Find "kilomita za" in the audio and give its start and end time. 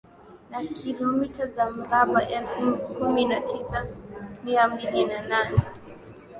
0.75-1.71